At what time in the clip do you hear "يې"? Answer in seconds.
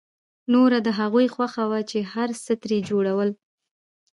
2.55-2.59